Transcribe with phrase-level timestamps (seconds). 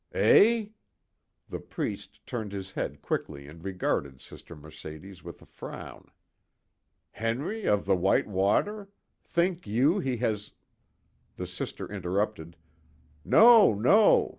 [0.15, 0.69] "Eh?"
[1.47, 6.07] The priest turned his head quickly and regarded Sister Mercedes with a frown.
[7.11, 8.89] "Henri of the White Water?
[9.23, 10.53] Think you he has"
[11.37, 12.55] The Sister interrupted:
[13.23, 14.29] "No, no!